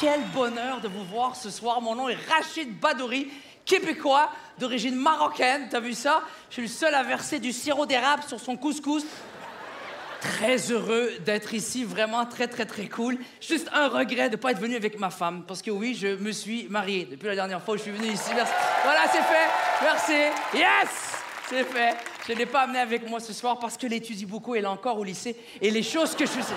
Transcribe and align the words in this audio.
Quel 0.00 0.22
bonheur 0.34 0.80
de 0.80 0.88
vous 0.88 1.04
voir 1.04 1.36
ce 1.36 1.50
soir. 1.50 1.82
Mon 1.82 1.94
nom 1.94 2.08
est 2.08 2.16
Rachid 2.26 2.80
Badouri, 2.80 3.28
québécois 3.66 4.30
d'origine 4.58 4.94
marocaine. 4.96 5.68
T'as 5.70 5.80
vu 5.80 5.92
ça? 5.92 6.22
Je 6.48 6.54
suis 6.54 6.62
le 6.62 6.68
seul 6.68 6.94
à 6.94 7.02
verser 7.02 7.38
du 7.38 7.52
sirop 7.52 7.84
d'érable 7.84 8.22
sur 8.26 8.40
son 8.40 8.56
couscous. 8.56 9.04
Très 10.22 10.56
heureux 10.72 11.10
d'être 11.26 11.52
ici, 11.52 11.84
vraiment 11.84 12.24
très, 12.24 12.48
très, 12.48 12.64
très 12.64 12.88
cool. 12.88 13.18
Juste 13.42 13.68
un 13.74 13.88
regret 13.88 14.30
de 14.30 14.36
ne 14.36 14.40
pas 14.40 14.52
être 14.52 14.60
venu 14.60 14.74
avec 14.74 14.98
ma 14.98 15.10
femme, 15.10 15.44
parce 15.46 15.60
que 15.60 15.70
oui, 15.70 15.94
je 15.94 16.08
me 16.16 16.32
suis 16.32 16.66
marié 16.70 17.04
depuis 17.04 17.26
la 17.26 17.34
dernière 17.34 17.62
fois 17.62 17.74
où 17.74 17.76
je 17.76 17.82
suis 17.82 17.92
venu 17.92 18.08
ici. 18.08 18.30
Voilà, 18.32 19.02
c'est 19.12 19.18
fait. 19.18 19.50
Merci. 19.82 20.12
Yes! 20.54 20.88
C'est 21.46 21.64
fait. 21.64 21.96
Je 22.26 22.32
ne 22.32 22.38
l'ai 22.38 22.46
pas 22.46 22.60
amené 22.60 22.78
avec 22.78 23.06
moi 23.06 23.20
ce 23.20 23.34
soir 23.34 23.58
parce 23.58 23.76
qu'elle 23.76 23.92
étudie 23.92 24.24
beaucoup, 24.24 24.54
elle 24.54 24.64
est 24.64 24.68
encore 24.68 24.98
au 24.98 25.04
lycée. 25.04 25.36
Et 25.60 25.70
les 25.70 25.82
choses 25.82 26.14
que 26.14 26.24
je 26.24 26.40
sais. 26.40 26.54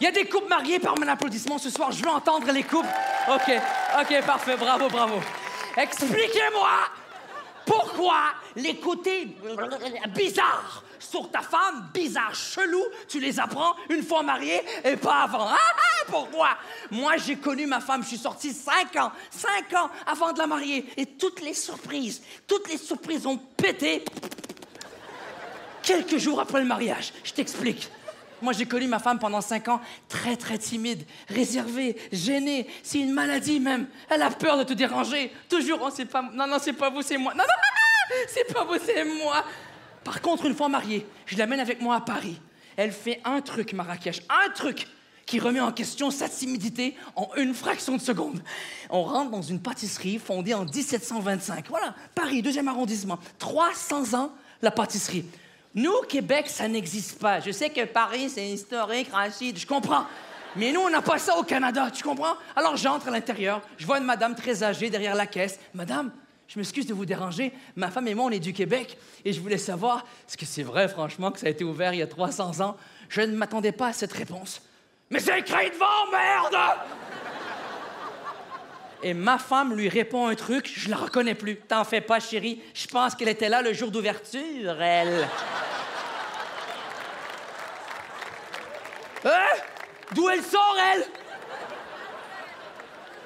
Il 0.00 0.04
y 0.04 0.06
a 0.06 0.12
des 0.12 0.26
couples 0.26 0.48
mariés 0.48 0.78
par 0.78 0.98
mon 0.98 1.08
applaudissement 1.08 1.58
ce 1.58 1.70
soir. 1.70 1.90
Je 1.90 2.02
veux 2.02 2.10
entendre 2.10 2.50
les 2.52 2.62
couples. 2.62 2.88
OK, 3.28 3.52
OK, 4.00 4.24
parfait. 4.24 4.56
Bravo, 4.56 4.88
bravo. 4.88 5.20
Expliquez-moi 5.76 6.68
pourquoi 7.66 8.16
les 8.56 8.76
côtés 8.76 9.28
bizarres 10.14 10.82
sur 10.98 11.30
ta 11.30 11.40
femme, 11.40 11.90
bizarre, 11.92 12.34
chelou, 12.34 12.82
tu 13.08 13.20
les 13.20 13.38
apprends 13.38 13.74
une 13.88 14.02
fois 14.02 14.22
mariée 14.22 14.60
et 14.84 14.96
pas 14.96 15.22
avant. 15.22 15.46
Ah, 15.48 15.56
ah, 15.56 16.04
pourquoi? 16.08 16.50
Moi, 16.90 17.16
j'ai 17.18 17.36
connu 17.36 17.66
ma 17.66 17.80
femme, 17.80 18.02
je 18.02 18.08
suis 18.08 18.18
sorti 18.18 18.52
cinq 18.52 18.96
ans, 18.96 19.12
cinq 19.30 19.72
ans 19.74 19.90
avant 20.06 20.32
de 20.32 20.38
la 20.38 20.46
marier. 20.46 20.86
Et 20.96 21.06
toutes 21.06 21.40
les 21.40 21.54
surprises, 21.54 22.22
toutes 22.46 22.68
les 22.68 22.78
surprises 22.78 23.26
ont 23.26 23.36
pété 23.36 24.04
quelques 25.82 26.18
jours 26.18 26.40
après 26.40 26.60
le 26.60 26.66
mariage. 26.66 27.12
Je 27.24 27.32
t'explique. 27.32 27.90
Moi, 28.40 28.52
j'ai 28.52 28.66
connu 28.66 28.86
ma 28.86 28.98
femme 28.98 29.18
pendant 29.18 29.40
cinq 29.40 29.68
ans, 29.68 29.80
très, 30.08 30.36
très 30.36 30.58
timide, 30.58 31.04
réservée, 31.28 31.96
gênée. 32.12 32.66
C'est 32.82 33.00
une 33.00 33.12
maladie 33.12 33.60
même. 33.60 33.86
Elle 34.08 34.22
a 34.22 34.30
peur 34.30 34.58
de 34.58 34.64
te 34.64 34.72
déranger. 34.72 35.32
Toujours, 35.48 35.80
oh, 35.82 35.90
c'est 35.94 36.06
pas... 36.06 36.22
Non, 36.22 36.46
non, 36.46 36.58
c'est 36.60 36.72
pas 36.72 36.90
vous, 36.90 37.02
c'est 37.02 37.18
moi. 37.18 37.34
Non, 37.34 37.44
non, 37.44 38.16
c'est 38.28 38.52
pas 38.52 38.64
vous, 38.64 38.78
c'est 38.84 39.04
moi. 39.04 39.44
Par 40.04 40.20
contre, 40.20 40.46
une 40.46 40.54
fois 40.54 40.68
mariée, 40.68 41.06
je 41.26 41.36
l'amène 41.36 41.60
avec 41.60 41.80
moi 41.80 41.96
à 41.96 42.00
Paris. 42.00 42.40
Elle 42.76 42.92
fait 42.92 43.20
un 43.24 43.40
truc, 43.40 43.72
Marrakech, 43.72 44.22
un 44.28 44.50
truc 44.50 44.86
qui 45.26 45.38
remet 45.40 45.60
en 45.60 45.72
question 45.72 46.10
sa 46.10 46.28
timidité 46.28 46.96
en 47.14 47.28
une 47.36 47.52
fraction 47.52 47.96
de 47.96 48.00
seconde. 48.00 48.42
On 48.88 49.02
rentre 49.02 49.30
dans 49.30 49.42
une 49.42 49.60
pâtisserie 49.60 50.18
fondée 50.18 50.54
en 50.54 50.64
1725. 50.64 51.66
Voilà, 51.68 51.94
Paris, 52.14 52.40
deuxième 52.40 52.68
arrondissement. 52.68 53.18
300 53.38 54.18
ans, 54.18 54.32
la 54.62 54.70
pâtisserie. 54.70 55.26
Nous, 55.74 56.00
Québec, 56.08 56.48
ça 56.48 56.66
n'existe 56.66 57.18
pas. 57.18 57.40
Je 57.40 57.50
sais 57.50 57.70
que 57.70 57.84
Paris, 57.84 58.30
c'est 58.30 58.46
historique, 58.46 59.10
Rachid, 59.12 59.58
je 59.58 59.66
comprends. 59.66 60.04
Mais 60.56 60.72
nous, 60.72 60.80
on 60.80 60.90
n'a 60.90 61.02
pas 61.02 61.18
ça 61.18 61.36
au 61.36 61.42
Canada, 61.42 61.90
tu 61.90 62.02
comprends? 62.02 62.34
Alors 62.56 62.76
j'entre 62.76 63.08
à 63.08 63.10
l'intérieur, 63.10 63.60
je 63.76 63.86
vois 63.86 63.98
une 63.98 64.04
madame 64.04 64.34
très 64.34 64.62
âgée 64.62 64.90
derrière 64.90 65.14
la 65.14 65.26
caisse. 65.26 65.60
Madame, 65.74 66.10
je 66.48 66.58
m'excuse 66.58 66.86
de 66.86 66.94
vous 66.94 67.04
déranger. 67.04 67.52
Ma 67.76 67.90
femme 67.90 68.08
et 68.08 68.14
moi, 68.14 68.24
on 68.24 68.30
est 68.30 68.40
du 68.40 68.54
Québec 68.54 68.96
et 69.24 69.32
je 69.32 69.40
voulais 69.40 69.58
savoir, 69.58 70.06
est-ce 70.26 70.36
que 70.36 70.46
c'est 70.46 70.62
vrai, 70.62 70.88
franchement, 70.88 71.30
que 71.30 71.38
ça 71.38 71.46
a 71.46 71.50
été 71.50 71.64
ouvert 71.64 71.92
il 71.92 71.98
y 71.98 72.02
a 72.02 72.06
300 72.06 72.60
ans? 72.60 72.76
Je 73.10 73.20
ne 73.20 73.36
m'attendais 73.36 73.72
pas 73.72 73.88
à 73.88 73.92
cette 73.92 74.12
réponse. 74.12 74.62
Mais 75.10 75.20
c'est 75.20 75.38
écrit 75.38 75.70
devant, 75.70 76.10
merde! 76.10 76.78
Et 79.02 79.14
ma 79.14 79.38
femme 79.38 79.74
lui 79.74 79.88
répond 79.88 80.26
un 80.26 80.34
truc, 80.34 80.70
je 80.74 80.90
la 80.90 80.96
reconnais 80.96 81.34
plus. 81.34 81.56
T'en 81.56 81.84
fais 81.84 82.00
pas, 82.00 82.18
chérie. 82.18 82.62
Je 82.74 82.86
pense 82.88 83.14
qu'elle 83.14 83.28
était 83.28 83.48
là 83.48 83.62
le 83.62 83.72
jour 83.72 83.90
d'ouverture, 83.90 84.82
elle. 84.82 85.28
Hein? 89.24 89.56
D'où 90.12 90.28
elle 90.28 90.42
sort, 90.42 90.76
elle? 90.92 91.04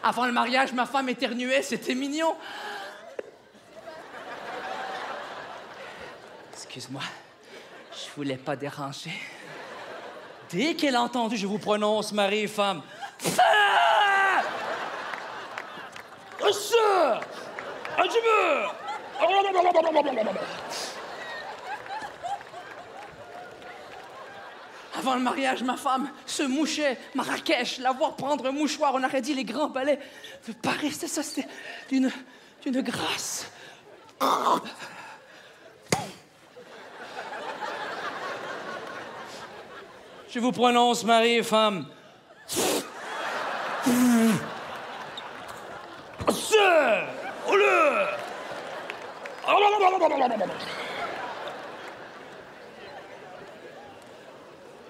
Avant 0.03 0.27
le 0.27 0.33
mariage, 0.33 0.73
ma 0.73 0.85
femme 0.85 1.09
éternuait, 1.09 1.63
c'était 1.63 1.95
mignon. 1.95 2.35
Excuse-moi, 6.53 7.03
je 7.93 8.15
voulais 8.17 8.37
pas 8.37 8.57
déranger. 8.57 9.13
Dès 10.51 10.75
qu'elle 10.75 10.97
a 10.97 11.03
entendu, 11.03 11.37
je 11.37 11.47
vous 11.47 11.59
prononce 11.59 12.13
mari 12.13 12.41
et 12.41 12.49
femme. 12.49 12.83
Avant 24.95 25.15
le 25.15 25.21
mariage, 25.21 25.63
ma 25.63 25.77
femme 25.77 26.11
se 26.27 26.43
mouchait. 26.43 26.99
Marrakech, 27.15 27.79
la 27.79 27.93
voir 27.93 28.15
prendre 28.15 28.47
un 28.47 28.53
mouchoir, 28.53 28.93
on 28.95 29.03
aurait 29.03 29.23
dit 29.23 29.35
les 29.35 29.45
grands 29.45 29.69
balais 29.69 29.99
de 30.47 30.53
Paris. 30.53 30.93
C'était 30.93 31.09
ça, 31.09 31.23
c'était 31.23 31.49
d'une, 31.89 32.11
d'une 32.63 32.83
grâce. 32.83 33.51
Je 40.29 40.39
vous 40.39 40.53
prononce 40.53 41.05
mari 41.05 41.37
et 41.37 41.43
femme. 41.43 41.87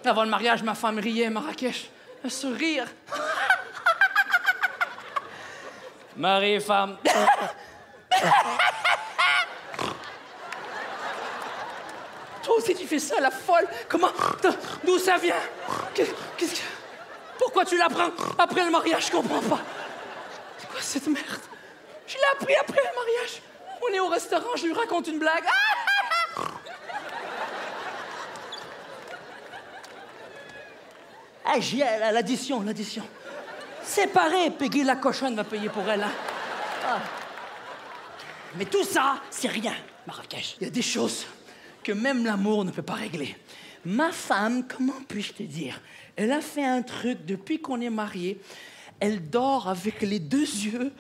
Avant 0.05 0.25
le 0.25 0.31
mariage, 0.31 0.63
ma 0.63 0.75
femme 0.75 0.99
riait, 0.99 1.31
Marrakech. 1.31 1.91
Un 2.25 2.29
sourire. 2.29 2.87
Mari 6.17 6.55
et 6.55 6.61
femme. 6.61 6.99
Toi 12.43 12.57
aussi, 12.57 12.75
tu 12.75 12.87
fais 12.87 12.99
ça, 12.99 13.21
la 13.21 13.31
folle. 13.31 13.67
Comment? 13.89 14.11
D'où 14.85 14.99
ça 14.99 15.17
vient? 15.17 15.37
Qu'est- 15.95 16.13
Qu'est-ce 16.37 16.55
que. 16.57 16.67
Pourquoi 17.39 17.65
tu 17.65 17.77
l'apprends 17.79 18.11
après 18.39 18.65
le 18.65 18.71
mariage? 18.71 19.07
Je 19.07 19.13
comprends 19.13 19.41
pas. 19.43 19.61
C'est 20.59 20.69
quoi 20.69 20.81
cette 20.81 21.07
merde? 21.07 21.41
Je 22.07 22.17
l'ai 22.17 22.25
appris 22.33 22.55
après 22.57 22.81
le 22.81 22.97
mariage. 22.97 23.43
On 23.89 23.95
est 23.95 24.01
au 24.01 24.09
restaurant, 24.09 24.57
je 24.57 24.67
lui 24.67 24.73
raconte 24.73 25.09
une 25.09 25.19
blague. 25.19 25.45
Ah! 25.47 26.43
Ah, 31.45 31.59
j'y 31.61 31.81
ai, 31.81 31.99
l'addition, 32.13 32.63
l'addition. 32.63 33.03
Séparé, 33.83 34.51
Peggy 34.51 34.85
la 34.85 34.97
cochonne 34.97 35.35
va 35.35 35.45
payer 35.45 35.69
pour 35.69 35.89
elle. 35.89 36.03
hein. 36.05 36.13
Ah. 36.87 37.01
Mais 38.55 38.65
tout 38.65 38.85
ça, 38.85 39.21
c'est 39.29 39.49
rien, 39.49 39.75
Marrakech. 40.07 40.57
Il 40.61 40.65
y 40.65 40.67
a 40.69 40.71
des 40.71 40.83
choses 40.83 41.27
que 41.83 41.93
même 41.93 42.25
l'amour 42.25 42.65
ne 42.65 42.71
peut 42.71 42.83
pas 42.83 42.95
régler. 42.95 43.37
Ma 43.85 44.13
femme, 44.13 44.65
comment 44.69 45.01
puis-je 45.09 45.33
te 45.33 45.43
dire? 45.43 45.81
Elle 46.15 46.31
a 46.31 46.41
fait 46.41 46.65
un 46.65 46.83
truc 46.83 47.25
depuis 47.27 47.61
qu'on 47.61 47.81
est 47.81 47.91
mariés. 47.91 48.41
Elle 49.01 49.29
dort 49.29 49.69
avec 49.69 50.01
les 50.03 50.21
deux 50.21 50.43
yeux 50.47 50.93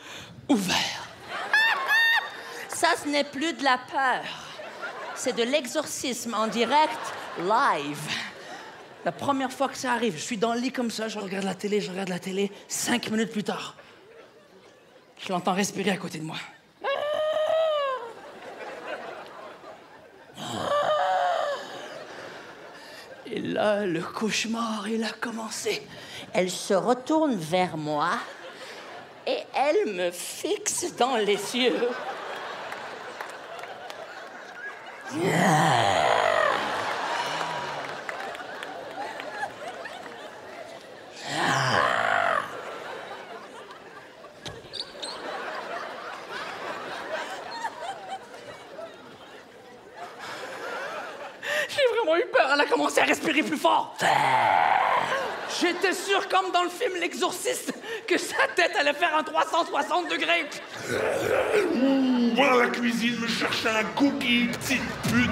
ouverts. 0.48 1.08
Ça, 2.82 2.96
ce 3.00 3.08
n'est 3.08 3.22
plus 3.22 3.52
de 3.52 3.62
la 3.62 3.78
peur. 3.78 4.24
C'est 5.14 5.36
de 5.36 5.44
l'exorcisme 5.44 6.34
en 6.34 6.48
direct, 6.48 6.98
live. 7.38 8.10
La 9.04 9.12
première 9.12 9.52
fois 9.52 9.68
que 9.68 9.76
ça 9.76 9.92
arrive, 9.92 10.16
je 10.16 10.22
suis 10.22 10.36
dans 10.36 10.52
le 10.52 10.58
lit 10.58 10.72
comme 10.72 10.90
ça, 10.90 11.06
je 11.06 11.20
regarde 11.20 11.44
la 11.44 11.54
télé, 11.54 11.80
je 11.80 11.92
regarde 11.92 12.08
la 12.08 12.18
télé. 12.18 12.50
Cinq 12.66 13.08
minutes 13.12 13.30
plus 13.30 13.44
tard, 13.44 13.76
je 15.24 15.32
l'entends 15.32 15.52
respirer 15.52 15.92
à 15.92 15.96
côté 15.96 16.18
de 16.18 16.24
moi. 16.24 16.38
Et 23.26 23.38
là, 23.38 23.86
le 23.86 24.02
cauchemar, 24.02 24.88
il 24.88 25.04
a 25.04 25.12
commencé. 25.12 25.86
Elle 26.32 26.50
se 26.50 26.74
retourne 26.74 27.36
vers 27.36 27.76
moi 27.76 28.10
Et 29.24 29.38
elle 29.54 29.94
me 29.94 30.10
fixe 30.10 30.96
dans 30.96 31.16
les 31.16 31.56
yeux. 31.56 31.88
J'ai 35.14 35.20
vraiment 51.88 52.16
eu 52.16 52.24
peur. 52.32 52.50
Elle 52.54 52.60
a 52.60 52.64
commencé 52.64 53.00
à 53.00 53.04
respirer 53.04 53.42
plus 53.42 53.58
fort. 53.58 53.94
J'étais 55.62 55.92
sûr, 55.92 56.28
comme 56.28 56.50
dans 56.50 56.64
le 56.64 56.70
film 56.70 56.94
L'Exorciste, 56.98 57.72
que 58.08 58.18
sa 58.18 58.48
tête 58.56 58.72
allait 58.76 58.94
faire 58.94 59.16
un 59.16 59.22
360 59.22 60.10
degrés. 60.10 60.50
Voilà 62.34 62.64
la 62.64 62.70
cuisine 62.70 63.20
me 63.20 63.28
chercher 63.28 63.68
un 63.68 63.84
cookie, 63.94 64.48
petite 64.48 64.82
pute. 65.08 65.30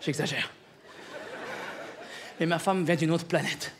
J'exagère. 0.00 0.50
Mais 2.40 2.46
ma 2.46 2.58
femme 2.58 2.84
vient 2.84 2.96
d'une 2.96 3.12
autre 3.12 3.26
planète. 3.26 3.72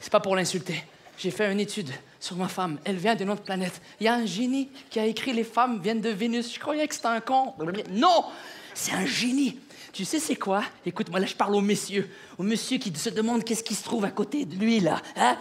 C'est 0.00 0.10
pas 0.10 0.18
pour 0.18 0.34
l'insulter. 0.34 0.82
J'ai 1.18 1.30
fait 1.30 1.50
une 1.50 1.60
étude 1.60 1.90
sur 2.20 2.36
ma 2.36 2.48
femme. 2.48 2.78
Elle 2.84 2.96
vient 2.96 3.14
d'une 3.14 3.30
autre 3.30 3.42
planète. 3.42 3.80
Il 4.00 4.04
y 4.04 4.08
a 4.08 4.14
un 4.14 4.26
génie 4.26 4.68
qui 4.90 4.98
a 4.98 5.06
écrit 5.06 5.32
Les 5.32 5.44
femmes 5.44 5.80
viennent 5.82 6.00
de 6.00 6.10
Vénus. 6.10 6.52
Je 6.52 6.60
croyais 6.60 6.86
que 6.86 6.94
c'était 6.94 7.06
un 7.06 7.20
con. 7.20 7.54
Non! 7.90 8.24
C'est 8.74 8.92
un 8.92 9.06
génie. 9.06 9.58
Tu 9.92 10.04
sais 10.04 10.18
c'est 10.18 10.36
quoi? 10.36 10.62
Écoute-moi, 10.84 11.20
là, 11.20 11.26
je 11.26 11.34
parle 11.34 11.54
au 11.54 11.62
monsieur. 11.62 12.10
Au 12.36 12.42
monsieur 12.42 12.76
qui 12.76 12.92
se 12.94 13.08
demande 13.08 13.44
qu'est-ce 13.44 13.64
qui 13.64 13.74
se 13.74 13.82
trouve 13.82 14.04
à 14.04 14.10
côté 14.10 14.44
de 14.44 14.54
lui, 14.56 14.80
là. 14.80 15.00
Hein? 15.16 15.38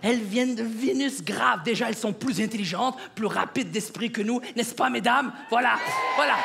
Elles 0.00 0.22
viennent 0.22 0.54
de 0.54 0.62
Vénus 0.62 1.22
grave. 1.22 1.62
Déjà, 1.62 1.88
elles 1.88 1.96
sont 1.96 2.14
plus 2.14 2.40
intelligentes, 2.40 2.96
plus 3.14 3.26
rapides 3.26 3.70
d'esprit 3.70 4.10
que 4.10 4.22
nous, 4.22 4.40
n'est-ce 4.56 4.74
pas, 4.74 4.88
mesdames? 4.88 5.32
Voilà, 5.50 5.76
voilà. 6.16 6.36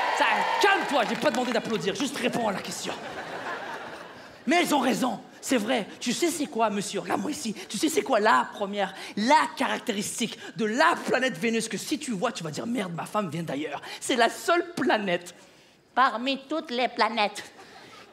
Calme-toi, 0.62 1.04
j'ai 1.08 1.16
pas 1.16 1.32
demandé 1.32 1.54
d'applaudir. 1.54 1.96
Juste 1.96 2.18
réponds 2.18 2.50
à 2.50 2.52
la 2.52 2.62
question. 2.62 2.94
Mais 4.46 4.58
elles 4.62 4.76
ont 4.76 4.80
raison, 4.80 5.20
c'est 5.44 5.58
vrai. 5.58 5.86
Tu 6.00 6.14
sais 6.14 6.30
c'est 6.30 6.46
quoi, 6.46 6.70
monsieur? 6.70 7.02
Regarde-moi 7.02 7.32
ici. 7.32 7.54
Tu 7.68 7.78
sais 7.78 7.90
c'est 7.90 8.02
quoi 8.02 8.22
la 8.22 8.48
première, 8.54 8.94
la 9.18 9.42
caractéristique 9.58 10.40
de 10.56 10.64
la 10.64 10.96
planète 11.06 11.38
Vénus 11.38 11.68
que 11.68 11.78
si 11.78 12.00
tu 12.00 12.12
vois, 12.12 12.32
tu 12.32 12.46
vas 12.46 12.50
dire 12.50 12.66
merde, 12.66 12.94
ma 12.96 13.06
femme 13.06 13.30
vient 13.30 13.44
d'ailleurs. 13.44 13.82
C'est 14.00 14.16
la 14.16 14.30
seule 14.30 14.74
planète 14.74 15.36
Parmi 15.94 16.40
toutes 16.48 16.72
les 16.72 16.88
planètes. 16.88 17.44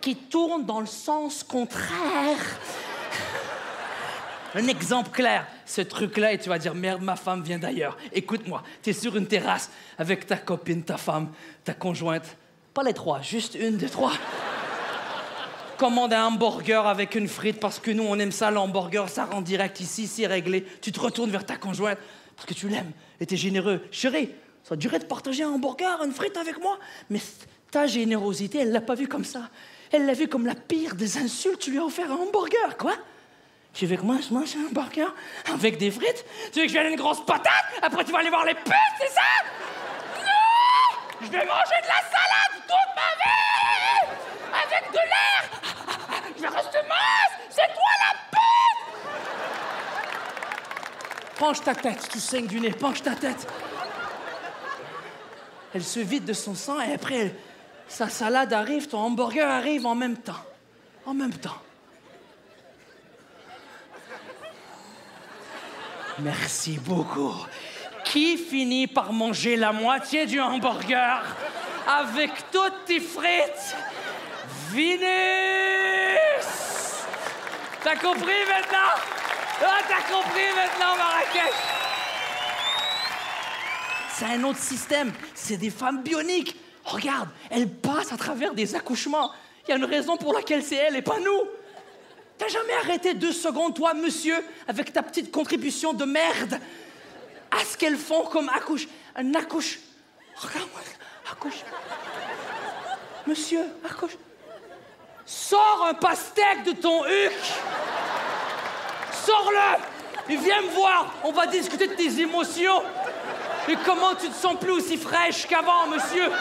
qui 0.00 0.16
tourne 0.16 0.66
dans 0.66 0.80
le 0.80 0.86
sens 0.86 1.44
contraire. 1.44 2.58
Un 4.56 4.66
exemple 4.66 5.10
clair, 5.10 5.46
ce 5.64 5.82
truc-là, 5.82 6.32
et 6.32 6.38
tu 6.38 6.48
vas 6.48 6.58
dire 6.58 6.74
merde, 6.74 7.00
ma 7.00 7.14
femme 7.14 7.42
vient 7.42 7.60
d'ailleurs. 7.60 7.96
Écoute-moi, 8.12 8.64
tu 8.82 8.90
es 8.90 8.92
sur 8.92 9.16
une 9.16 9.28
terrasse 9.28 9.70
avec 9.96 10.26
ta 10.26 10.36
copine, 10.36 10.82
ta 10.82 10.96
femme, 10.96 11.30
ta 11.62 11.74
conjointe. 11.74 12.36
Pas 12.74 12.82
les 12.82 12.92
trois, 12.94 13.22
juste 13.22 13.54
une 13.54 13.76
des 13.76 13.88
trois. 13.88 14.12
Commande 15.80 16.12
un 16.12 16.26
hamburger 16.26 16.86
avec 16.86 17.14
une 17.14 17.26
frite 17.26 17.58
parce 17.58 17.78
que 17.78 17.90
nous, 17.90 18.02
on 18.06 18.18
aime 18.18 18.32
ça, 18.32 18.50
l'hamburger, 18.50 19.08
ça 19.08 19.24
rend 19.24 19.40
direct 19.40 19.80
ici, 19.80 20.06
c'est 20.06 20.26
réglé. 20.26 20.66
Tu 20.82 20.92
te 20.92 21.00
retournes 21.00 21.30
vers 21.30 21.46
ta 21.46 21.56
conjointe 21.56 21.96
parce 22.36 22.46
que 22.46 22.52
tu 22.52 22.68
l'aimes 22.68 22.92
et 23.18 23.24
t'es 23.24 23.38
généreux. 23.38 23.80
Chérie, 23.90 24.28
ça 24.62 24.76
dirait 24.76 24.98
de 24.98 25.06
partager 25.06 25.42
un 25.42 25.48
hamburger, 25.48 26.02
une 26.04 26.12
frite 26.12 26.36
avec 26.36 26.60
moi. 26.60 26.78
Mais 27.08 27.18
ta 27.70 27.86
générosité, 27.86 28.58
elle 28.58 28.72
l'a 28.72 28.82
pas 28.82 28.94
vu 28.94 29.08
comme 29.08 29.24
ça. 29.24 29.48
Elle 29.90 30.04
l'a 30.04 30.12
vu 30.12 30.28
comme 30.28 30.44
la 30.44 30.54
pire 30.54 30.96
des 30.96 31.16
insultes. 31.16 31.60
Tu 31.60 31.70
lui 31.70 31.78
as 31.78 31.84
offert 31.86 32.12
un 32.12 32.16
hamburger, 32.16 32.76
quoi. 32.76 32.92
Tu 33.72 33.86
veux 33.86 33.96
que 33.96 34.02
moi, 34.02 34.18
je 34.20 34.34
mange 34.34 34.54
un 34.56 34.68
hamburger 34.68 35.14
avec 35.50 35.78
des 35.78 35.90
frites? 35.90 36.26
Tu 36.52 36.58
veux 36.58 36.66
que 36.66 36.72
je 36.72 36.78
vienne 36.78 36.92
une 36.92 37.00
grosse 37.00 37.24
patate? 37.24 37.64
Après, 37.80 38.04
tu 38.04 38.12
vas 38.12 38.18
aller 38.18 38.28
voir 38.28 38.44
les 38.44 38.52
putes, 38.52 38.74
c'est 39.00 39.14
ça? 39.14 39.22
Non 40.18 41.22
Je 41.22 41.26
vais 41.28 41.38
manger 41.38 41.80
de 41.82 41.88
la 41.88 42.02
salade 42.02 42.66
toute 42.68 42.94
ma 42.94 43.24
vie 43.24 43.39
Avec 44.70 44.90
de 44.93 44.96
l'air 44.99 45.50
Je 46.37 46.43
vais 46.43 46.49
rester 46.49 46.78
mince 46.88 47.34
C'est 47.50 47.67
toi 47.67 47.93
la 48.00 48.12
pute 48.31 48.49
Penche 51.38 51.61
ta 51.62 51.75
tête, 51.75 52.08
tu 52.12 52.19
saignes 52.20 52.46
du 52.46 52.61
nez, 52.61 52.70
penche 52.70 53.02
ta 53.02 53.14
tête. 53.14 53.46
Elle 55.75 55.82
se 55.84 56.00
vide 56.00 56.25
de 56.26 56.32
son 56.34 56.55
sang 56.55 56.81
et 56.81 56.93
après, 56.93 57.17
elle- 57.17 57.34
sa 57.88 58.08
salade 58.08 58.52
arrive, 58.52 58.88
ton 58.88 58.99
hamburger 58.99 59.49
arrive 59.49 59.87
en 59.87 59.94
même 59.94 60.17
temps. 60.19 60.44
En 61.06 61.14
même 61.14 61.32
temps. 61.32 61.56
Merci 66.19 66.78
beaucoup. 66.78 67.34
Qui 68.05 68.37
finit 68.37 68.87
par 68.87 69.12
manger 69.12 69.56
la 69.56 69.73
moitié 69.73 70.26
du 70.26 70.40
hamburger 70.40 71.23
avec 71.88 72.31
toutes 72.52 72.84
tes 72.84 73.00
frites? 73.00 73.76
Vénus 74.72 75.10
T'as 77.82 77.96
compris 77.96 78.44
maintenant? 78.48 78.92
Ah, 79.62 79.78
t'as 79.88 80.02
compris 80.02 80.48
maintenant, 80.54 80.96
Marrakech? 80.96 81.52
C'est 84.14 84.25
un 84.26 84.44
autre 84.44 84.58
système. 84.58 85.12
C'est 85.34 85.56
des 85.56 85.70
femmes 85.70 86.02
bioniques. 86.02 86.56
Regarde, 86.84 87.28
elles 87.50 87.69
passent 87.69 88.12
à 88.12 88.16
travers 88.16 88.54
des 88.54 88.75
accouchements. 88.75 89.32
Il 89.66 89.70
y 89.70 89.72
a 89.75 89.76
une 89.76 89.84
raison 89.84 90.16
pour 90.16 90.32
laquelle 90.32 90.62
c'est 90.62 90.76
elles 90.76 90.96
et 90.96 91.02
pas 91.02 91.19
nous. 91.20 91.48
T'as 92.38 92.48
jamais 92.48 92.72
arrêté 92.82 93.14
deux 93.14 93.32
secondes, 93.32 93.75
toi, 93.75 93.92
monsieur, 93.94 94.37
avec 94.66 94.92
ta 94.92 95.02
petite 95.02 95.31
contribution 95.31 95.92
de 95.92 96.04
merde, 96.04 96.58
à 97.50 97.64
ce 97.64 97.76
qu'elles 97.76 97.98
font 97.98 98.25
comme 98.25 98.48
accouche. 98.48 98.88
Un 99.14 99.34
accouche. 99.34 99.78
Regarde-moi, 100.37 100.81
accouche. 101.31 101.60
Monsieur, 103.26 103.60
accouche. 103.84 104.16
Sors 105.30 105.86
un 105.88 105.94
pastèque 105.94 106.64
de 106.64 106.72
ton 106.72 107.04
huc. 107.04 107.32
Sors-le. 109.12 110.32
Et 110.32 110.36
viens 110.36 110.60
me 110.62 110.70
voir. 110.70 111.14
On 111.22 111.30
va 111.30 111.46
discuter 111.46 111.86
de 111.86 111.94
tes 111.94 112.20
émotions. 112.20 112.82
Et 113.68 113.76
comment 113.86 114.16
tu 114.16 114.28
te 114.28 114.34
sens 114.34 114.56
plus 114.58 114.72
aussi 114.72 114.96
fraîche 114.96 115.46
qu'avant, 115.46 115.86
monsieur? 115.86 116.32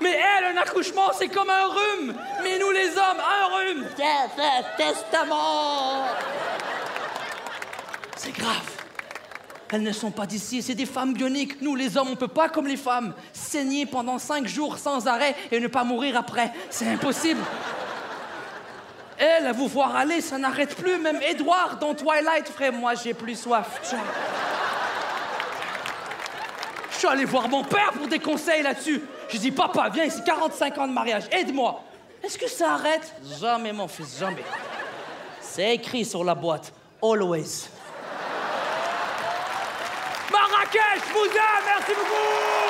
Mais 0.00 0.12
elle, 0.12 0.56
un 0.56 0.60
accouchement, 0.60 1.10
c'est 1.18 1.26
comme 1.26 1.50
un 1.50 1.66
rhume. 1.66 2.14
Mais 2.44 2.56
nous, 2.60 2.70
les 2.70 2.90
hommes, 2.90 3.20
un 3.20 3.46
rhume. 3.56 3.86
Testament. 4.76 6.06
C'est 8.14 8.32
grave. 8.32 8.81
Elles 9.72 9.82
ne 9.82 9.92
sont 9.92 10.10
pas 10.10 10.26
d'ici, 10.26 10.60
c'est 10.60 10.74
des 10.74 10.84
femmes 10.84 11.14
bioniques. 11.14 11.62
Nous, 11.62 11.74
les 11.74 11.96
hommes, 11.96 12.10
on 12.12 12.16
peut 12.16 12.28
pas, 12.28 12.50
comme 12.50 12.66
les 12.66 12.76
femmes, 12.76 13.14
saigner 13.32 13.86
pendant 13.86 14.18
cinq 14.18 14.46
jours 14.46 14.76
sans 14.76 15.06
arrêt 15.06 15.34
et 15.50 15.58
ne 15.60 15.66
pas 15.66 15.82
mourir 15.82 16.14
après. 16.18 16.52
C'est 16.68 16.86
impossible. 16.86 17.40
Elle, 19.16 19.46
à 19.46 19.52
vous 19.52 19.68
voir 19.68 19.96
aller, 19.96 20.20
ça 20.20 20.36
n'arrête 20.36 20.76
plus. 20.76 20.98
Même 20.98 21.20
Edward 21.22 21.78
dans 21.80 21.94
Twilight, 21.94 22.48
frère, 22.48 22.74
moi, 22.74 22.94
j'ai 22.94 23.14
plus 23.14 23.40
soif. 23.40 23.80
Ciao. 23.88 23.98
Je 26.90 26.98
suis 26.98 27.08
allé 27.08 27.24
voir 27.24 27.48
mon 27.48 27.64
père 27.64 27.92
pour 27.92 28.06
des 28.08 28.18
conseils 28.18 28.62
là-dessus. 28.62 29.00
Je 29.30 29.38
dis, 29.38 29.52
papa, 29.52 29.88
viens 29.88 30.04
ici, 30.04 30.20
45 30.22 30.78
ans 30.78 30.86
de 30.86 30.92
mariage, 30.92 31.24
aide-moi. 31.32 31.82
Est-ce 32.22 32.36
que 32.36 32.48
ça 32.48 32.74
arrête? 32.74 33.14
Jamais, 33.40 33.72
mon 33.72 33.88
fils, 33.88 34.18
jamais. 34.18 34.44
C'est 35.40 35.74
écrit 35.74 36.04
sur 36.04 36.22
la 36.22 36.34
boîte. 36.34 36.74
Always. 37.02 37.68
Marrakech, 41.12 41.14
je 41.14 41.18
vous 41.18 41.26
aime, 41.26 41.64
merci 41.66 41.92
beaucoup 41.94 42.61